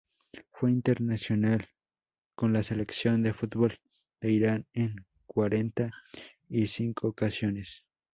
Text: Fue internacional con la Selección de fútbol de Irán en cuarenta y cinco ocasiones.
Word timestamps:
Fue 0.49 0.71
internacional 0.71 1.69
con 2.35 2.53
la 2.53 2.63
Selección 2.63 3.21
de 3.21 3.35
fútbol 3.35 3.79
de 4.19 4.31
Irán 4.31 4.65
en 4.73 5.05
cuarenta 5.27 5.91
y 6.49 6.65
cinco 6.65 7.09
ocasiones. 7.09 7.83